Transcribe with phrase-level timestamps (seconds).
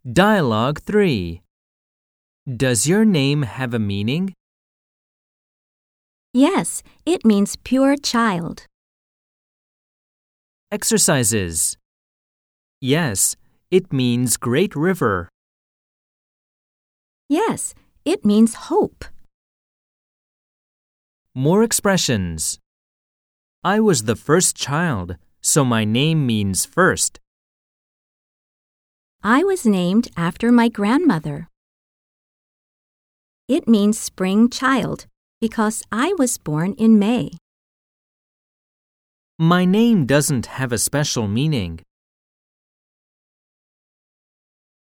[0.00, 1.42] Dialogue 3
[2.48, 4.32] Does your name have a meaning?
[6.32, 8.64] Yes, it means pure child.
[10.72, 11.76] Exercises.
[12.80, 13.36] Yes,
[13.70, 15.28] it means great river.
[17.28, 17.74] Yes,
[18.06, 19.04] it means hope.
[21.34, 22.58] More expressions.
[23.62, 27.20] I was the first child, so my name means first.
[29.22, 31.48] I was named after my grandmother.
[33.48, 35.06] It means spring child
[35.42, 37.32] because I was born in May.
[39.38, 41.80] My name doesn't have a special meaning.